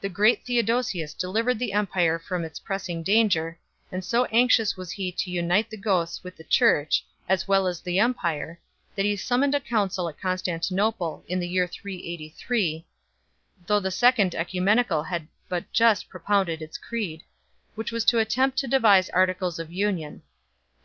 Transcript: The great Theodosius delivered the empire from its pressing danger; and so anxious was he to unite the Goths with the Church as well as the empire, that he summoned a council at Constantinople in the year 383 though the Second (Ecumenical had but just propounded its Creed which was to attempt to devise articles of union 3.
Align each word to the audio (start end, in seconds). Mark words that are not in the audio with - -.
The 0.00 0.08
great 0.08 0.44
Theodosius 0.44 1.14
delivered 1.14 1.60
the 1.60 1.72
empire 1.72 2.18
from 2.18 2.42
its 2.42 2.58
pressing 2.58 3.04
danger; 3.04 3.60
and 3.92 4.04
so 4.04 4.24
anxious 4.24 4.76
was 4.76 4.90
he 4.90 5.12
to 5.12 5.30
unite 5.30 5.70
the 5.70 5.76
Goths 5.76 6.24
with 6.24 6.34
the 6.36 6.42
Church 6.42 7.04
as 7.28 7.46
well 7.46 7.68
as 7.68 7.80
the 7.80 8.00
empire, 8.00 8.58
that 8.96 9.04
he 9.04 9.14
summoned 9.14 9.54
a 9.54 9.60
council 9.60 10.08
at 10.08 10.20
Constantinople 10.20 11.24
in 11.28 11.38
the 11.38 11.46
year 11.46 11.68
383 11.68 12.84
though 13.68 13.78
the 13.78 13.92
Second 13.92 14.34
(Ecumenical 14.34 15.04
had 15.04 15.28
but 15.48 15.72
just 15.72 16.08
propounded 16.08 16.60
its 16.60 16.76
Creed 16.76 17.22
which 17.76 17.92
was 17.92 18.04
to 18.06 18.18
attempt 18.18 18.58
to 18.58 18.66
devise 18.66 19.10
articles 19.10 19.60
of 19.60 19.70
union 19.72 20.22
3. 20.22 20.22